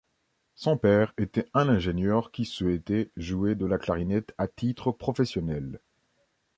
[0.55, 5.79] Son père était un ingénieur qui souhaitait jouer de la clarinette à titre professionnel.